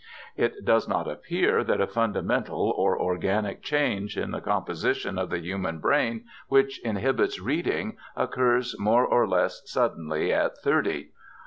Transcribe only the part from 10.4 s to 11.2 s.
thirty.